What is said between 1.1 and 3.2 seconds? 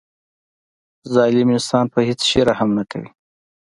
ظالم انسان په هیڅ شي رحم نه کوي.